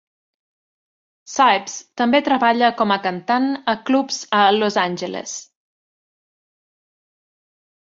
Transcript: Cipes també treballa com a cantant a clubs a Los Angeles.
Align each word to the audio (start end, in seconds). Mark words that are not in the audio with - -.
Cipes 1.33 1.75
també 2.01 2.21
treballa 2.29 2.71
com 2.81 2.95
a 2.97 2.99
cantant 3.05 3.47
a 3.75 3.79
clubs 3.93 4.21
a 4.41 4.43
Los 4.59 4.83
Angeles. 4.89 5.39